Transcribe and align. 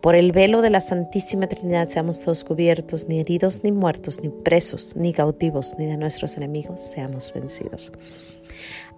Por 0.00 0.14
el 0.14 0.32
velo 0.32 0.62
de 0.62 0.70
la 0.70 0.80
Santísima 0.80 1.46
Trinidad 1.46 1.88
seamos 1.88 2.20
todos 2.20 2.42
cubiertos, 2.42 3.06
ni 3.06 3.20
heridos, 3.20 3.62
ni 3.62 3.70
muertos, 3.70 4.20
ni 4.22 4.30
presos, 4.30 4.96
ni 4.96 5.12
cautivos, 5.12 5.74
ni 5.78 5.86
de 5.86 5.98
nuestros 5.98 6.38
enemigos 6.38 6.80
seamos 6.80 7.32
vencidos. 7.34 7.92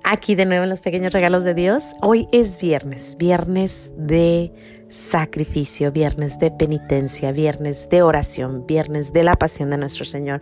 Aquí 0.05 0.35
de 0.37 0.47
nuevo 0.47 0.65
en 0.65 0.71
los 0.71 0.81
pequeños 0.81 1.13
regalos 1.13 1.43
de 1.43 1.55
Dios. 1.55 1.95
Hoy 2.03 2.29
es 2.33 2.61
viernes, 2.61 3.17
viernes 3.19 3.93
de 3.97 4.53
sacrificio, 4.89 5.91
viernes 5.91 6.39
de 6.39 6.51
penitencia, 6.51 7.33
viernes 7.33 7.89
de 7.89 8.03
oración, 8.03 8.67
viernes 8.67 9.13
de 9.13 9.25
la 9.25 9.37
pasión 9.37 9.71
de 9.71 9.79
nuestro 9.79 10.05
Señor, 10.05 10.41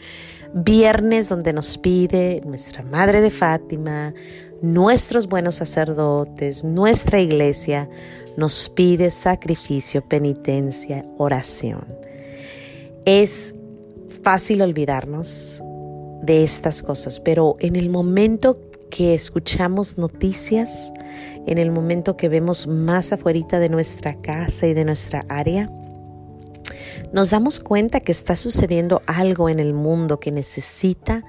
viernes 0.52 1.29
donde 1.29 1.52
nos 1.52 1.79
pide 1.79 2.43
nuestra 2.45 2.83
Madre 2.83 3.21
de 3.21 3.30
Fátima, 3.30 4.13
nuestros 4.63 5.29
buenos 5.29 5.57
sacerdotes, 5.57 6.65
nuestra 6.65 7.21
iglesia, 7.21 7.88
nos 8.37 8.69
pide 8.69 9.11
sacrificio, 9.11 10.02
penitencia, 10.02 11.05
oración. 11.19 11.84
Es 13.05 13.55
fácil 14.23 14.62
olvidarnos 14.62 15.63
de 16.23 16.45
estas 16.45 16.82
cosas, 16.82 17.21
pero 17.21 17.57
en 17.60 17.77
el 17.77 17.88
momento 17.88 18.59
que 18.90 19.15
escuchamos 19.15 19.99
noticias, 19.99 20.93
en 21.46 21.59
el 21.59 21.71
momento 21.71 22.16
que 22.16 22.29
vemos 22.29 22.66
más 22.66 23.13
afuera 23.13 23.59
de 23.59 23.68
nuestra 23.68 24.21
casa 24.21 24.66
y 24.66 24.74
de 24.74 24.85
nuestra 24.85 25.24
área, 25.29 25.71
nos 27.12 27.30
damos 27.30 27.60
cuenta 27.60 28.01
que 28.01 28.12
está 28.12 28.37
sucediendo 28.37 29.02
algo 29.07 29.49
en 29.49 29.59
el 29.59 29.73
mundo 29.74 30.21
que 30.21 30.30
necesita 30.30 31.24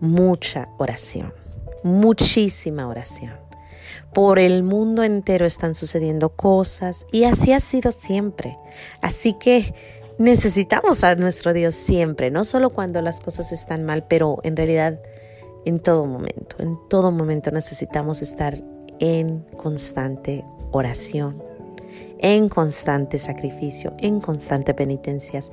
mucha 0.00 0.68
oración, 0.78 1.34
muchísima 1.82 2.86
oración. 2.86 3.47
Por 4.12 4.38
el 4.38 4.62
mundo 4.62 5.02
entero 5.02 5.46
están 5.46 5.74
sucediendo 5.74 6.30
cosas 6.30 7.06
y 7.12 7.24
así 7.24 7.52
ha 7.52 7.60
sido 7.60 7.92
siempre. 7.92 8.58
Así 9.00 9.34
que 9.34 9.74
necesitamos 10.18 11.04
a 11.04 11.14
nuestro 11.14 11.52
Dios 11.52 11.74
siempre, 11.74 12.30
no 12.30 12.44
solo 12.44 12.70
cuando 12.70 13.00
las 13.02 13.20
cosas 13.20 13.52
están 13.52 13.84
mal, 13.84 14.04
pero 14.08 14.38
en 14.42 14.56
realidad 14.56 15.00
en 15.64 15.80
todo 15.80 16.06
momento. 16.06 16.56
En 16.58 16.78
todo 16.88 17.12
momento 17.12 17.50
necesitamos 17.50 18.22
estar 18.22 18.58
en 19.00 19.40
constante 19.56 20.44
oración, 20.72 21.42
en 22.18 22.48
constante 22.48 23.18
sacrificio, 23.18 23.94
en 23.98 24.20
constante 24.20 24.74
penitencias, 24.74 25.52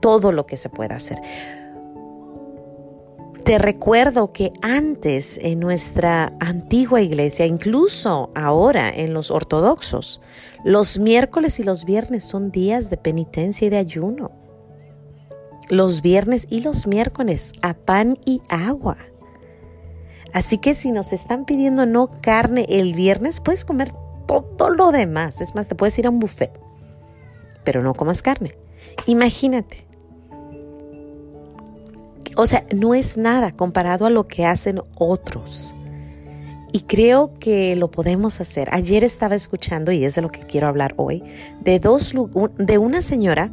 todo 0.00 0.32
lo 0.32 0.46
que 0.46 0.56
se 0.56 0.68
pueda 0.68 0.96
hacer. 0.96 1.18
Te 3.44 3.58
recuerdo 3.58 4.32
que 4.32 4.54
antes 4.62 5.36
en 5.36 5.60
nuestra 5.60 6.32
antigua 6.40 7.02
iglesia, 7.02 7.44
incluso 7.44 8.30
ahora 8.34 8.88
en 8.88 9.12
los 9.12 9.30
ortodoxos, 9.30 10.22
los 10.64 10.98
miércoles 10.98 11.60
y 11.60 11.62
los 11.62 11.84
viernes 11.84 12.24
son 12.24 12.50
días 12.50 12.88
de 12.88 12.96
penitencia 12.96 13.66
y 13.66 13.70
de 13.70 13.76
ayuno. 13.76 14.30
Los 15.68 16.00
viernes 16.00 16.46
y 16.48 16.62
los 16.62 16.86
miércoles 16.86 17.52
a 17.60 17.74
pan 17.74 18.18
y 18.24 18.40
agua. 18.48 18.96
Así 20.32 20.56
que 20.56 20.72
si 20.72 20.90
nos 20.90 21.12
están 21.12 21.44
pidiendo 21.44 21.84
no 21.84 22.10
carne 22.22 22.64
el 22.70 22.94
viernes, 22.94 23.40
puedes 23.40 23.66
comer 23.66 23.90
todo 24.26 24.70
lo 24.70 24.90
demás. 24.90 25.42
Es 25.42 25.54
más, 25.54 25.68
te 25.68 25.74
puedes 25.74 25.98
ir 25.98 26.06
a 26.06 26.10
un 26.10 26.18
buffet, 26.18 26.58
pero 27.62 27.82
no 27.82 27.92
comas 27.92 28.22
carne. 28.22 28.56
Imagínate, 29.04 29.86
o 32.36 32.46
sea, 32.46 32.66
no 32.74 32.94
es 32.94 33.16
nada 33.16 33.52
comparado 33.52 34.06
a 34.06 34.10
lo 34.10 34.26
que 34.26 34.44
hacen 34.44 34.82
otros. 34.96 35.74
Y 36.72 36.80
creo 36.80 37.34
que 37.34 37.76
lo 37.76 37.90
podemos 37.90 38.40
hacer. 38.40 38.68
Ayer 38.72 39.04
estaba 39.04 39.36
escuchando, 39.36 39.92
y 39.92 40.04
es 40.04 40.16
de 40.16 40.22
lo 40.22 40.30
que 40.30 40.40
quiero 40.40 40.66
hablar 40.66 40.94
hoy, 40.96 41.22
de, 41.60 41.78
dos, 41.78 42.14
de 42.58 42.78
una 42.78 43.00
señora 43.00 43.50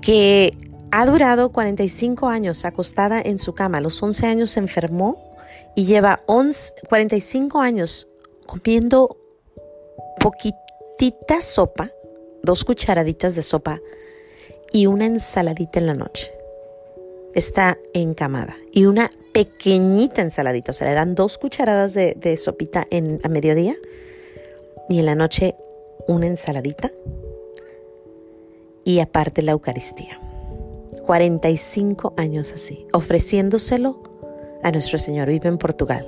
que 0.00 0.52
ha 0.92 1.06
durado 1.06 1.50
45 1.50 2.28
años 2.28 2.64
acostada 2.64 3.20
en 3.20 3.40
su 3.40 3.52
cama. 3.52 3.78
A 3.78 3.80
los 3.80 4.00
11 4.00 4.26
años 4.28 4.50
se 4.52 4.60
enfermó 4.60 5.34
y 5.74 5.86
lleva 5.86 6.22
45 6.26 7.60
años 7.60 8.06
comiendo 8.46 9.16
poquitita 10.20 11.40
sopa, 11.40 11.90
dos 12.44 12.64
cucharaditas 12.64 13.34
de 13.34 13.42
sopa 13.42 13.80
y 14.72 14.86
una 14.86 15.06
ensaladita 15.06 15.80
en 15.80 15.86
la 15.86 15.94
noche 15.94 16.43
está 17.34 17.78
encamada 17.92 18.56
y 18.72 18.86
una 18.86 19.10
pequeñita 19.32 20.22
ensaladita. 20.22 20.70
O 20.70 20.74
sea, 20.74 20.88
le 20.88 20.94
dan 20.94 21.14
dos 21.14 21.38
cucharadas 21.38 21.94
de, 21.94 22.36
sopita 22.36 22.86
en, 22.90 23.20
a 23.22 23.28
mediodía 23.28 23.74
y 24.88 24.98
en 25.00 25.06
la 25.06 25.14
noche 25.14 25.56
una 26.06 26.26
ensaladita 26.26 26.92
y 28.84 29.00
aparte 29.00 29.42
la 29.42 29.52
Eucaristía. 29.52 30.20
45 31.04 32.14
años 32.16 32.52
así, 32.52 32.86
ofreciéndoselo 32.92 34.02
a 34.62 34.70
nuestro 34.70 34.98
Señor. 34.98 35.28
Vive 35.28 35.48
en 35.48 35.58
Portugal. 35.58 36.06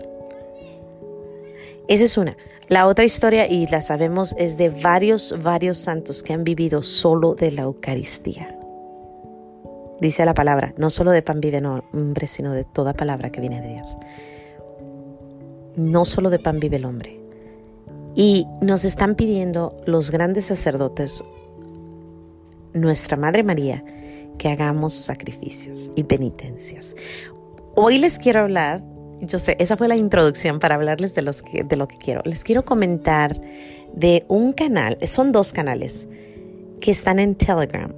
Esa 1.89 2.05
es 2.05 2.17
una. 2.17 2.37
La 2.69 2.87
otra 2.87 3.05
historia, 3.05 3.47
y 3.47 3.67
la 3.69 3.81
sabemos, 3.81 4.35
es 4.39 4.59
de 4.59 4.71
varios, 4.71 5.35
varios 5.43 5.79
santos 5.79 6.23
que 6.23 6.33
han 6.33 6.43
vivido 6.43 6.83
solo 6.83 7.35
de 7.35 7.53
la 7.53 7.63
Eucaristía. 7.63 8.56
Dice 10.01 10.27
la 10.27 10.35
palabra, 10.35 10.75
no 10.77 10.91
solo 10.91 11.11
de 11.11 11.23
pan 11.23 11.41
vive 11.41 11.59
el 11.59 11.67
hombre, 11.67 12.27
sino 12.27 12.53
de 12.53 12.65
toda 12.65 12.93
palabra 12.93 13.31
que 13.31 13.41
viene 13.41 13.63
de 13.63 13.69
Dios. 13.69 13.97
No 15.77 16.05
solo 16.05 16.29
de 16.29 16.39
pan 16.39 16.61
vive 16.61 16.77
el 16.77 16.85
hombre. 16.85 17.19
Y 18.15 18.47
nos 18.61 18.85
están 18.85 19.15
pidiendo 19.15 19.77
los 19.87 20.11
grandes 20.11 20.47
sacerdotes, 20.47 21.25
nuestra 22.75 23.17
Madre 23.17 23.43
María, 23.43 23.83
que 24.39 24.49
hagamos 24.49 24.93
sacrificios 24.93 25.91
y 25.97 26.05
penitencias. 26.05 26.95
Hoy 27.75 27.99
les 27.99 28.19
quiero 28.19 28.41
hablar, 28.41 28.83
yo 29.23 29.39
sé, 29.39 29.57
esa 29.59 29.79
fue 29.79 29.89
la 29.89 29.97
introducción 29.97 30.59
para 30.59 30.75
hablarles 30.75 31.15
de, 31.15 31.23
los 31.23 31.43
de 31.43 31.77
lo 31.77 31.89
que 31.89 31.97
quiero. 31.97 32.21
Les 32.25 32.45
quiero 32.45 32.67
comentar 32.67 33.41
de 33.95 34.25
un 34.29 34.53
canal, 34.53 34.99
son 35.07 35.33
dos 35.33 35.53
canales 35.55 36.07
que 36.81 36.91
están 36.91 37.19
en 37.19 37.35
Telegram 37.35 37.95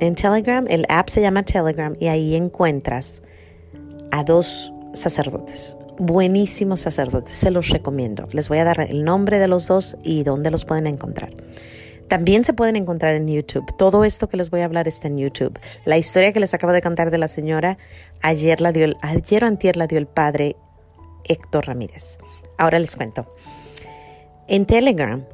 en 0.00 0.14
Telegram, 0.14 0.64
el 0.68 0.84
app 0.88 1.08
se 1.08 1.20
llama 1.20 1.42
Telegram 1.42 1.94
y 1.98 2.08
ahí 2.08 2.34
encuentras 2.34 3.22
a 4.10 4.24
dos 4.24 4.72
sacerdotes, 4.92 5.76
buenísimos 5.98 6.80
sacerdotes, 6.80 7.36
se 7.36 7.50
los 7.50 7.68
recomiendo. 7.68 8.26
Les 8.32 8.48
voy 8.48 8.58
a 8.58 8.64
dar 8.64 8.80
el 8.80 9.04
nombre 9.04 9.38
de 9.38 9.48
los 9.48 9.68
dos 9.68 9.96
y 10.02 10.22
dónde 10.22 10.50
los 10.50 10.64
pueden 10.64 10.86
encontrar. 10.86 11.30
También 12.08 12.44
se 12.44 12.52
pueden 12.52 12.76
encontrar 12.76 13.16
en 13.16 13.26
YouTube. 13.26 13.66
Todo 13.76 14.04
esto 14.04 14.28
que 14.28 14.36
les 14.36 14.50
voy 14.50 14.60
a 14.60 14.66
hablar 14.66 14.86
está 14.86 15.08
en 15.08 15.18
YouTube. 15.18 15.58
La 15.84 15.98
historia 15.98 16.32
que 16.32 16.40
les 16.40 16.54
acabo 16.54 16.72
de 16.72 16.80
contar 16.80 17.10
de 17.10 17.18
la 17.18 17.26
señora, 17.26 17.78
ayer 18.22 18.60
la 18.60 18.70
dio, 18.70 18.84
el, 18.84 18.96
ayer 19.02 19.42
o 19.42 19.46
antier 19.46 19.76
la 19.76 19.86
dio 19.86 19.98
el 19.98 20.06
padre 20.06 20.56
Héctor 21.24 21.66
Ramírez. 21.66 22.18
Ahora 22.58 22.78
les 22.78 22.94
cuento. 22.94 23.34
En 24.46 24.66
Telegram 24.66 25.24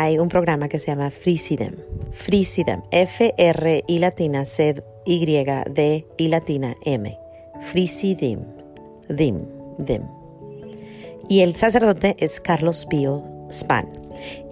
hay 0.00 0.20
un 0.20 0.28
programa 0.28 0.68
que 0.68 0.78
se 0.78 0.92
llama 0.92 1.10
Frisidem. 1.10 1.74
Frisidem, 2.12 2.82
F-R 2.92 3.84
y 3.84 3.98
latina 3.98 4.44
C 4.44 4.80
Y 5.04 5.26
D 5.26 6.06
y 6.16 6.28
latina 6.28 6.76
M. 6.84 7.18
Frisidem, 7.62 8.44
dim, 9.08 9.44
dim. 9.78 10.02
Y 11.28 11.40
el 11.40 11.56
sacerdote 11.56 12.14
es 12.20 12.40
Carlos 12.40 12.86
Pío 12.86 13.24
Span. 13.50 13.88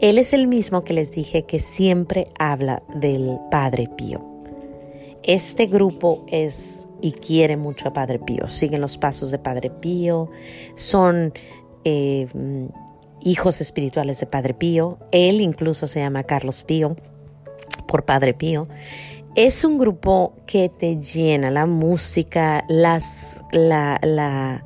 Él 0.00 0.19
es 0.19 0.32
el 0.32 0.48
mismo 0.48 0.82
que 0.82 0.94
les 0.94 1.12
dije 1.12 1.44
que 1.44 1.60
siempre 1.60 2.26
habla 2.40 2.82
del 2.96 3.38
Padre 3.48 3.88
Pío. 3.96 4.25
Este 5.22 5.66
grupo 5.66 6.26
es 6.26 6.88
y 7.00 7.12
quiere 7.12 7.56
mucho 7.56 7.87
a 7.87 7.93
Padre 7.93 8.19
Pío, 8.19 8.48
siguen 8.48 8.81
los 8.81 8.98
pasos 8.98 9.31
de 9.31 9.38
Padre 9.38 9.70
Pío, 9.70 10.28
son 10.75 11.32
eh, 11.84 12.26
hijos 13.22 13.60
espirituales 13.60 14.20
de 14.20 14.26
Padre 14.26 14.54
Pío. 14.54 14.98
Él 15.12 15.40
incluso 15.40 15.86
se 15.86 16.00
llama 16.00 16.24
Carlos 16.24 16.62
Pío 16.62 16.96
por 17.86 18.04
Padre 18.04 18.34
Pío. 18.34 18.68
Es 19.34 19.64
un 19.64 19.76
grupo 19.76 20.34
que 20.46 20.70
te 20.70 20.96
llena 20.96 21.50
la 21.50 21.66
música, 21.66 22.64
las, 22.68 23.42
la, 23.52 23.98
la, 24.02 24.64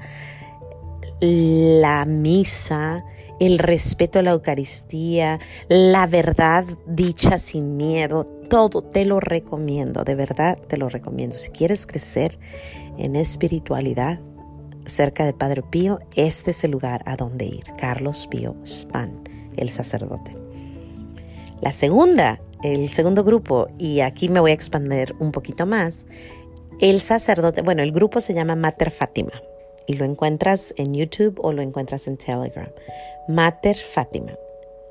la 1.20 2.04
misa, 2.04 3.04
el 3.40 3.58
respeto 3.58 4.20
a 4.20 4.22
la 4.22 4.30
Eucaristía, 4.30 5.40
la 5.68 6.06
verdad 6.06 6.64
dicha 6.86 7.38
sin 7.38 7.76
miedo. 7.76 8.24
todo, 8.48 8.82
te 8.82 9.04
lo 9.04 9.18
recomiendo, 9.18 10.04
de 10.04 10.14
verdad 10.14 10.58
te 10.68 10.76
lo 10.76 10.88
recomiendo. 10.88 11.36
Si 11.36 11.50
quieres 11.50 11.86
crecer 11.86 12.38
en 12.98 13.16
espiritualidad 13.16 14.20
cerca 14.86 15.24
de 15.24 15.32
Padre 15.32 15.62
Pío, 15.62 15.98
este 16.16 16.52
es 16.52 16.64
el 16.64 16.72
lugar 16.72 17.02
a 17.06 17.16
donde 17.16 17.46
ir. 17.46 17.64
Carlos 17.78 18.26
Pío 18.30 18.56
Span, 18.64 19.22
el 19.56 19.70
sacerdote. 19.70 20.36
La 21.60 21.72
segunda, 21.72 22.40
el 22.62 22.88
segundo 22.88 23.24
grupo, 23.24 23.68
y 23.78 24.00
aquí 24.00 24.28
me 24.28 24.40
voy 24.40 24.50
a 24.50 24.54
expandir 24.54 25.14
un 25.18 25.32
poquito 25.32 25.66
más, 25.66 26.06
el 26.80 27.00
sacerdote, 27.00 27.62
bueno, 27.62 27.82
el 27.82 27.92
grupo 27.92 28.20
se 28.20 28.32
llama 28.32 28.56
Mater 28.56 28.90
Fátima 28.90 29.42
y 29.86 29.96
lo 29.96 30.04
encuentras 30.04 30.72
en 30.76 30.94
YouTube 30.94 31.38
o 31.42 31.52
lo 31.52 31.62
encuentras 31.62 32.06
en 32.06 32.16
Telegram. 32.16 32.70
Mater 33.28 33.76
Fátima. 33.76 34.32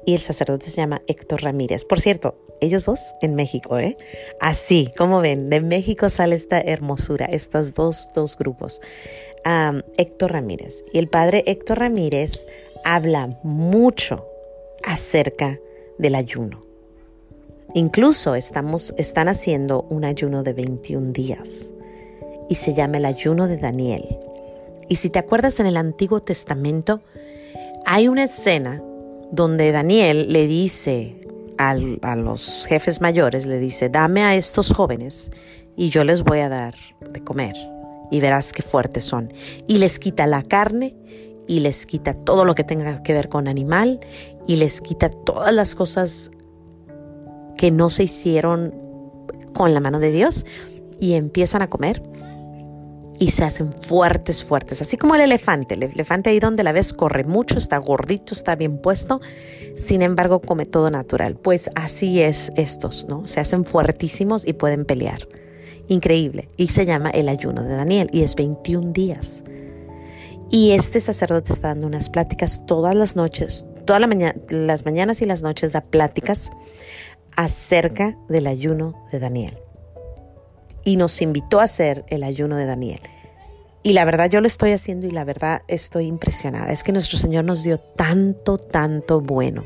Y 0.06 0.14
el 0.14 0.20
sacerdote 0.20 0.70
se 0.70 0.78
llama 0.78 1.02
Héctor 1.08 1.44
Ramírez. 1.44 1.86
Por 1.86 2.00
cierto, 2.00 2.36
ellos 2.62 2.86
dos 2.86 3.00
en 3.22 3.36
México, 3.36 3.80
¿eh? 3.80 3.96
Así, 4.40 4.92
como 4.98 5.22
ven, 5.22 5.50
de 5.50 5.62
México 5.62 6.10
sale 6.10 6.36
esta 6.36 6.60
hermosura, 6.60 7.26
estos 7.26 7.74
dos, 7.74 8.10
dos 8.14 8.38
grupos. 8.38 8.82
Héctor 9.98 10.34
Ramírez. 10.34 10.84
Y 10.94 11.00
el 11.00 11.08
padre 11.08 11.44
Héctor 11.48 11.80
Ramírez 11.80 12.46
habla 12.84 13.40
mucho 13.44 14.26
acerca 14.84 15.60
del 15.98 16.16
ayuno. 16.16 16.64
Incluso 17.74 18.36
estamos, 18.36 18.94
están 18.98 19.28
haciendo 19.28 19.84
un 19.90 20.06
ayuno 20.06 20.44
de 20.44 20.54
21 20.54 21.12
días 21.12 21.72
y 22.50 22.56
se 22.56 22.74
llama 22.74 22.98
el 22.98 23.06
ayuno 23.06 23.48
de 23.48 23.58
Daniel. 23.58 24.18
Y 24.88 24.96
si 24.96 25.10
te 25.10 25.20
acuerdas 25.20 25.60
en 25.60 25.68
el 25.68 25.78
Antiguo 25.78 26.20
Testamento, 26.20 27.00
hay 27.86 28.08
una 28.08 28.24
escena 28.24 28.82
donde 29.32 29.72
Daniel 29.72 30.34
le 30.34 30.48
dice 30.48 31.16
a 31.60 31.76
los 31.76 32.66
jefes 32.68 33.02
mayores, 33.02 33.46
le 33.46 33.60
dice, 33.60 33.90
dame 33.90 34.24
a 34.24 34.34
estos 34.36 34.74
jóvenes 34.74 35.30
y 35.76 35.90
yo 35.90 36.04
les 36.04 36.24
voy 36.24 36.40
a 36.40 36.50
dar 36.50 36.76
de 37.12 37.24
comer 37.24 37.54
y 38.12 38.20
verás 38.20 38.54
qué 38.54 38.62
fuertes 38.62 39.04
son. 39.04 39.34
Y 39.68 39.78
les 39.78 40.00
quita 40.00 40.28
la 40.28 40.44
carne 40.44 40.96
y 41.48 41.60
les 41.62 41.86
quita 41.86 42.14
todo 42.14 42.46
lo 42.46 42.56
que 42.56 42.64
tenga 42.64 43.02
que 43.04 43.14
ver 43.14 43.30
con 43.30 43.48
animal 43.48 44.00
y 44.48 44.58
les 44.58 44.82
quita 44.82 45.10
todas 45.10 45.54
las 45.54 45.76
cosas 45.76 46.32
que 47.58 47.72
no 47.72 47.90
se 47.90 48.04
hicieron 48.04 48.74
con 49.54 49.74
la 49.74 49.80
mano 49.80 50.00
de 50.00 50.12
Dios 50.12 50.46
y 51.00 51.14
empiezan 51.14 51.62
a 51.62 51.70
comer 51.70 52.02
y 53.20 53.32
se 53.32 53.44
hacen 53.44 53.74
fuertes, 53.74 54.46
fuertes, 54.46 54.82
así 54.82 54.96
como 54.96 55.14
el 55.16 55.22
elefante. 55.22 55.76
El 55.76 55.84
elefante 55.84 56.30
ahí 56.30 56.40
donde 56.40 56.64
la 56.64 56.72
ves 56.72 56.94
corre 56.94 57.26
mucho, 57.26 57.58
está 57.58 57.78
gordito, 57.78 58.34
está 58.34 58.56
bien 58.56 58.78
puesto, 58.82 59.20
sin 59.76 60.02
embargo 60.02 60.40
come 60.42 60.66
todo 60.66 60.90
natural. 60.90 61.36
Pues 61.36 61.70
así 61.76 62.22
es 62.22 62.52
estos, 62.56 63.06
¿no? 63.10 63.28
Se 63.28 63.42
hacen 63.42 63.66
fuertísimos 63.66 64.48
y 64.48 64.54
pueden 64.54 64.86
pelear. 64.86 65.28
Increíble. 65.90 66.50
Y 66.56 66.68
se 66.68 66.86
llama 66.86 67.10
el 67.10 67.28
ayuno 67.28 67.64
de 67.64 67.76
Daniel 67.76 68.10
y 68.14 68.24
es 68.24 68.36
21 68.36 68.94
días. 68.94 69.44
Y 70.50 70.72
este 70.72 71.02
sacerdote 71.02 71.52
está 71.52 71.68
dando 71.68 71.88
unas 71.88 72.10
pláticas 72.10 72.66
todas 72.66 72.96
las 72.96 73.16
noches, 73.16 73.66
todas 73.86 74.02
la 74.02 74.36
las 74.50 74.86
mañanas 74.86 75.22
y 75.22 75.26
las 75.26 75.44
noches 75.44 75.74
da 75.74 75.82
pláticas 75.82 76.50
acerca 77.36 78.18
del 78.30 78.48
ayuno 78.48 78.96
de 79.12 79.20
Daniel 79.20 79.58
y 80.84 80.96
nos 80.96 81.22
invitó 81.22 81.60
a 81.60 81.66
hacer 81.66 82.04
el 82.08 82.24
ayuno 82.24 82.56
de 82.56 82.66
Daniel. 82.66 83.02
Y 83.84 83.94
la 83.94 84.06
verdad 84.06 84.30
yo 84.30 84.42
lo 84.42 84.48
estoy 84.48 84.72
haciendo 84.72 85.08
y 85.08 85.12
la 85.12 85.24
verdad 85.24 85.62
estoy 85.68 86.06
impresionada. 86.06 86.72
Es 86.72 86.84
que 86.84 86.92
nuestro 86.92 87.18
Señor 87.18 87.46
nos 87.46 87.64
dio 87.64 87.80
tanto, 87.80 88.58
tanto 88.58 89.22
bueno. 89.22 89.66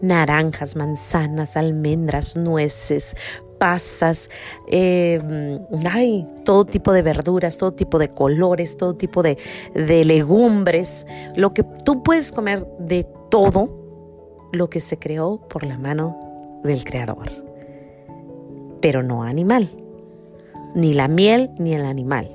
Naranjas, 0.00 0.76
manzanas, 0.76 1.56
almendras, 1.56 2.36
nueces, 2.36 3.14
pasas, 3.58 4.30
eh, 4.68 5.58
ay, 5.90 6.26
todo 6.44 6.64
tipo 6.64 6.92
de 6.92 7.02
verduras, 7.02 7.58
todo 7.58 7.72
tipo 7.72 7.98
de 7.98 8.08
colores, 8.08 8.76
todo 8.76 8.94
tipo 8.94 9.22
de, 9.22 9.38
de 9.74 10.04
legumbres. 10.04 11.06
Lo 11.34 11.52
que 11.54 11.64
tú 11.84 12.02
puedes 12.02 12.32
comer 12.32 12.66
de 12.78 13.06
todo 13.30 13.68
lo 14.52 14.70
que 14.70 14.80
se 14.80 14.98
creó 14.98 15.40
por 15.48 15.64
la 15.64 15.78
mano 15.78 16.60
del 16.64 16.84
Creador. 16.84 17.30
Pero 18.80 19.02
no 19.02 19.22
animal 19.22 19.68
ni 20.76 20.92
la 20.92 21.08
miel 21.08 21.50
ni 21.58 21.74
el 21.74 21.86
animal, 21.86 22.30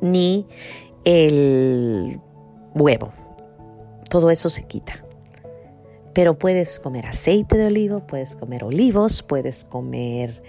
ni 0.00 0.46
el 1.04 2.20
huevo. 2.74 3.12
Todo 4.10 4.30
eso 4.30 4.48
se 4.48 4.64
quita. 4.64 5.01
Pero 6.14 6.38
puedes 6.38 6.78
comer 6.78 7.06
aceite 7.06 7.56
de 7.56 7.66
olivo, 7.66 8.06
puedes 8.06 8.36
comer 8.36 8.64
olivos, 8.64 9.22
puedes 9.22 9.64
comer 9.64 10.42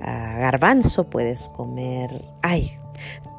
ah, 0.00 0.36
garbanzo, 0.38 1.10
puedes 1.10 1.48
comer, 1.48 2.24
ay, 2.42 2.70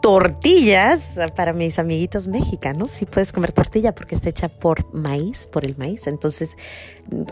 tortillas 0.02 1.20
para 1.36 1.54
mis 1.54 1.80
amiguitos 1.80 2.28
mexicanos. 2.28 2.92
Sí 2.92 3.06
puedes 3.06 3.32
comer 3.32 3.52
tortilla 3.52 3.94
porque 3.94 4.16
está 4.16 4.30
hecha 4.30 4.50
por 4.50 4.94
maíz, 4.94 5.48
por 5.48 5.64
el 5.64 5.78
maíz. 5.78 6.08
Entonces, 6.08 6.58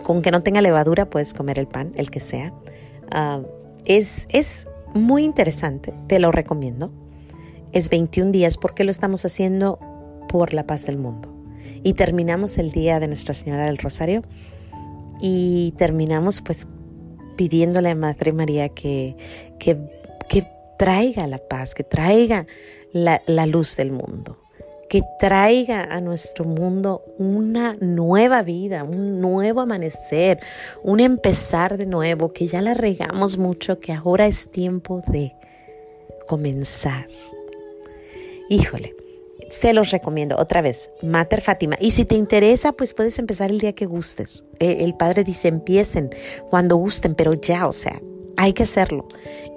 con 0.03 0.21
que 0.21 0.31
no 0.31 0.44
tenga 0.44 0.62
levadura, 0.62 1.09
puedes 1.09 1.33
comer 1.33 1.59
el 1.59 1.68
pan, 1.68 1.92
el 1.95 2.09
que 2.09 2.19
sea. 2.19 2.53
Ah, 3.12 3.42
es, 3.85 4.27
es 4.30 4.68
muy 4.94 5.24
interesante, 5.24 5.94
te 6.07 6.19
lo 6.19 6.31
recomiendo. 6.31 6.92
Es 7.71 7.89
21 7.89 8.31
días 8.31 8.57
porque 8.57 8.83
lo 8.83 8.92
estamos 8.92 9.25
haciendo 9.25 9.80
por 10.27 10.53
la 10.53 10.65
paz 10.65 10.85
del 10.85 10.97
mundo. 10.97 11.38
Y 11.84 11.94
terminamos 11.94 12.58
el 12.58 12.72
día 12.72 13.00
de 13.00 13.08
Nuestra 13.08 13.34
Señora 13.34 13.66
del 13.66 13.78
Rosario 13.78 14.24
y 15.22 15.74
terminamos 15.78 16.42
pues 16.42 16.68
pidiéndole 17.36 17.90
a 17.90 17.96
Madre 17.96 18.34
María 18.34 18.70
que, 18.70 19.16
que, 19.60 19.78
traiga 20.78 21.28
la 21.28 21.40
paz, 21.40 21.76
que 21.76 21.84
traiga 21.84 22.48
la, 22.94 23.22
la 23.28 23.46
luz 23.46 23.76
del 23.76 23.92
mundo 23.92 24.38
que 24.90 25.04
traiga 25.20 25.84
a 25.84 26.02
nuestro 26.02 26.46
mundo 26.46 27.04
una 27.20 27.76
nueva 27.80 28.42
vida, 28.42 28.84
un 28.84 29.22
nuevo 29.22 29.62
amanecer, 29.62 30.40
un 30.84 31.00
empezar 31.00 31.78
de 31.78 31.86
nuevo, 31.86 32.34
que 32.34 32.48
ya 32.48 32.62
la 32.62 32.74
regamos 32.74 33.38
mucho, 33.38 33.80
que 33.80 33.94
ahora 33.94 34.26
es 34.26 34.50
tiempo 34.50 35.04
de 35.06 35.36
comenzar. 36.28 37.08
Híjole, 38.50 38.96
se 39.50 39.74
los 39.74 39.92
recomiendo 39.92 40.36
otra 40.38 40.62
vez, 40.62 40.92
Mater 41.01 41.42
Fátima. 41.42 41.75
Y 41.80 41.92
si 41.92 42.06
te 42.06 42.16
interesa, 42.16 42.72
pues 42.74 42.94
puedes 42.94 43.18
empezar 43.19 43.50
el 43.50 43.60
día 43.60 43.74
que 43.74 43.86
gustes. 43.86 44.44
Eh, 44.60 44.78
el 44.81 44.96
padre 44.96 45.24
dice, 45.24 45.48
empiecen 45.48 46.10
cuando 46.50 46.75
gusten, 46.75 47.16
pero 47.16 47.34
ya, 47.34 47.68
o 47.68 47.72
sea, 47.72 48.01
hay 48.38 48.54
que 48.54 48.64
hacerlo. 48.64 49.07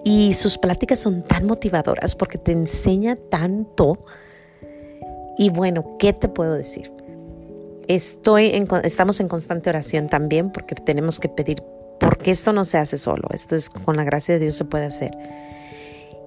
Y 0.05 0.35
sus 0.35 0.59
pláticas 0.59 0.99
son 0.99 1.23
tan 1.23 1.47
motivadoras 1.47 2.15
porque 2.15 2.39
te 2.39 2.53
enseña 2.53 3.17
tanto 3.31 4.05
y 5.39 5.51
bueno, 5.51 5.97
¿qué 5.99 6.13
te 6.13 6.29
puedo 6.29 6.55
decir? 6.55 6.93
Estoy 7.89 8.53
estamos 8.85 9.21
en 9.21 9.29
constante 9.29 9.71
oración 9.71 10.09
también 10.09 10.51
porque 10.51 10.75
tenemos 10.75 11.19
que 11.19 11.29
pedir, 11.29 11.63
porque 11.99 12.31
esto 12.31 12.53
no 12.53 12.65
se 12.65 12.79
hace 12.79 12.99
solo, 12.99 13.29
esto 13.33 13.57
es 13.57 13.71
con 13.71 13.97
la 13.97 14.05
gracia 14.05 14.35
de 14.35 14.41
Dios 14.41 14.57
se 14.57 14.65
puede 14.65 14.85
hacer. 14.85 15.11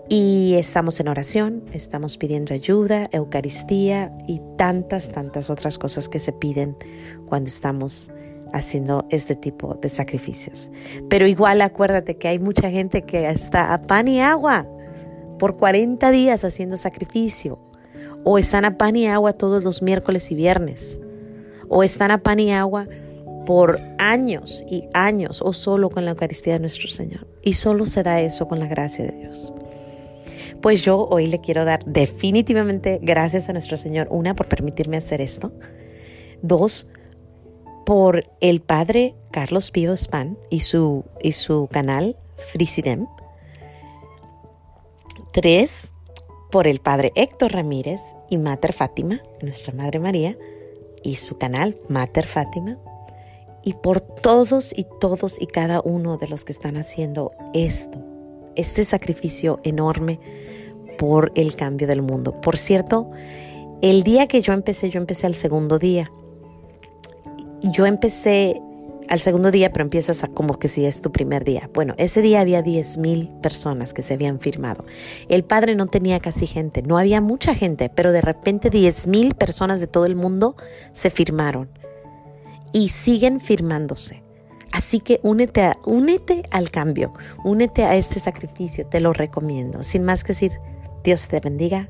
Y 0.08 0.54
estamos 0.56 1.00
en 1.00 1.08
oración, 1.08 1.64
estamos 1.74 2.18
pidiendo 2.18 2.54
ayuda, 2.54 3.10
Eucaristía 3.12 4.16
y 4.28 4.40
tantas, 4.56 5.12
tantas 5.12 5.50
otras 5.50 5.80
cosas 5.80 6.10
que 6.10 6.20
se 6.20 6.32
piden 6.32 6.78
cuando 7.26 7.48
estamos 7.48 8.12
haciendo 8.54 9.06
este 9.10 9.36
tipo 9.36 9.74
de 9.82 9.90
sacrificios. 9.90 10.70
Pero 11.10 11.28
igual 11.28 11.62
acuérdate 11.62 12.18
que 12.18 12.28
hay 12.28 12.40
mucha 12.40 12.70
gente 12.70 13.02
que 13.02 13.28
está 13.30 13.74
a 13.74 13.82
pan 13.82 14.08
y 14.08 14.22
agua 14.22 14.68
por 15.40 15.58
40 15.58 16.12
días 16.12 16.44
haciendo 16.46 16.78
sacrificio 16.78 17.60
o 18.26 18.38
están 18.38 18.66
a 18.66 18.78
pan 18.78 18.96
y 18.96 19.08
agua 19.08 19.34
todos 19.34 19.64
los 19.64 19.82
miércoles 19.82 20.32
y 20.32 20.36
viernes, 20.36 21.00
o 21.70 21.84
están 21.84 22.12
a 22.12 22.24
pan 22.24 22.40
y 22.40 22.52
agua 22.52 22.88
por 23.46 23.80
años 24.00 24.66
y 24.68 24.90
años, 24.94 25.42
o 25.44 25.54
solo 25.54 25.92
con 25.92 26.06
la 26.06 26.12
Eucaristía 26.12 26.54
de 26.54 26.60
nuestro 26.60 26.88
Señor. 26.88 27.28
Y 27.44 27.54
solo 27.54 27.86
se 27.86 28.02
da 28.02 28.20
eso 28.20 28.48
con 28.48 28.60
la 28.60 28.66
gracia 28.66 29.06
de 29.06 29.12
Dios. 29.12 29.54
Pues 30.66 30.82
yo 30.82 31.08
hoy 31.12 31.28
le 31.28 31.42
quiero 31.42 31.64
dar 31.64 31.86
definitivamente 31.86 32.98
gracias 33.00 33.50
a 33.50 33.54
nuestro 33.54 33.78
Señor, 33.78 34.08
una, 34.10 34.34
por 34.34 34.48
permitirme 34.48 34.98
hacer 34.98 35.22
esto, 35.22 35.52
dos, 36.42 36.88
por 37.86 38.24
el 38.42 38.62
Padre 38.62 39.14
Carlos 39.32 39.70
Pío 39.70 39.96
Span 39.96 40.40
y 40.50 40.62
su, 40.62 41.06
y 41.22 41.34
su 41.34 41.68
canal 41.72 42.18
Frisidem, 42.36 43.06
tres, 45.32 45.92
por 46.50 46.66
el 46.66 46.80
padre 46.80 47.12
Héctor 47.14 47.52
Ramírez 47.52 48.02
y 48.32 48.40
Mater 48.40 48.74
Fátima, 48.74 49.22
nuestra 49.44 49.72
Madre 49.72 50.00
María, 50.00 50.36
y 51.04 51.18
su 51.18 51.38
canal 51.38 51.78
Mater 51.90 52.26
Fátima, 52.26 52.80
y 53.64 53.76
por 53.76 54.02
todos 54.02 54.74
y 54.76 54.88
todos 55.00 55.40
y 55.40 55.46
cada 55.46 55.80
uno 55.82 56.18
de 56.18 56.28
los 56.28 56.44
que 56.44 56.54
están 56.54 56.76
haciendo 56.76 57.34
esto, 57.54 58.15
este 58.56 58.84
sacrificio 58.84 59.60
enorme 59.64 60.20
por 60.98 61.32
el 61.36 61.56
cambio 61.56 61.88
del 61.88 62.02
mundo. 62.02 62.40
Por 62.42 62.58
cierto, 62.58 63.10
el 63.82 64.04
día 64.04 64.28
que 64.28 64.42
yo 64.42 64.54
empecé, 64.54 64.90
yo 64.90 65.00
empecé 65.00 65.28
al 65.28 65.36
segundo 65.36 65.80
día. 65.80 66.12
Yo 67.62 67.86
empecé 67.86 68.62
al 69.10 69.20
segundo 69.20 69.52
día, 69.52 69.72
pero 69.72 69.84
empiezas 69.84 70.24
como 70.34 70.58
que 70.58 70.68
si 70.68 70.86
es 70.86 71.02
tu 71.02 71.12
primer 71.12 71.44
día. 71.44 71.70
Bueno, 71.74 71.94
ese 71.98 72.22
día 72.22 72.42
había 72.42 72.62
10 72.62 72.98
mil 72.98 73.30
personas 73.42 73.94
que 73.94 74.02
se 74.02 74.16
habían 74.16 74.40
firmado. 74.40 74.86
El 75.30 75.44
padre 75.44 75.76
no 75.76 75.88
tenía 75.88 76.20
casi 76.20 76.48
gente, 76.48 76.82
no 76.82 76.98
había 76.98 77.22
mucha 77.22 77.56
gente, 77.56 77.90
pero 77.94 78.12
de 78.12 78.22
repente 78.22 78.70
10 78.70 79.08
mil 79.08 79.36
personas 79.36 79.80
de 79.80 79.88
todo 79.88 80.06
el 80.06 80.16
mundo 80.16 80.56
se 80.92 81.10
firmaron 81.10 81.70
y 82.72 82.90
siguen 82.90 83.40
firmándose. 83.40 84.25
Así 84.76 85.00
que 85.00 85.22
únete, 85.24 85.72
únete 85.86 86.44
al 86.52 86.70
cambio, 86.70 87.14
únete 87.46 87.86
a 87.86 87.96
este 87.96 88.20
sacrificio, 88.20 88.86
te 88.86 89.00
lo 89.00 89.14
recomiendo. 89.14 89.84
Sin 89.84 90.04
más 90.04 90.26
que 90.26 90.34
decir, 90.34 90.52
Dios 91.02 91.30
te 91.30 91.40
bendiga. 91.40 91.88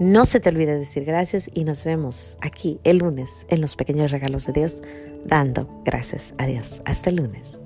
No 0.00 0.26
se 0.26 0.38
te 0.38 0.50
olvide 0.50 0.78
decir 0.78 1.06
gracias 1.06 1.48
y 1.54 1.64
nos 1.64 1.82
vemos 1.86 2.36
aquí 2.42 2.78
el 2.84 2.98
lunes 2.98 3.46
en 3.48 3.62
los 3.62 3.74
pequeños 3.74 4.10
regalos 4.10 4.44
de 4.44 4.52
Dios, 4.52 4.82
dando 5.24 5.66
gracias 5.86 6.34
a 6.36 6.44
Dios. 6.44 6.82
Hasta 6.84 7.08
el 7.08 7.16
lunes. 7.16 7.58